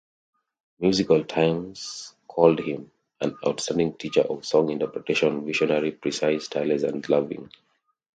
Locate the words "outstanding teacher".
3.45-4.21